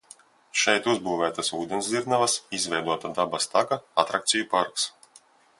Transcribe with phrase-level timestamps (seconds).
[0.61, 4.91] Šeit uzbūvētas ūdensdzirnavas, izveidota dabas taka, atrakciju parks.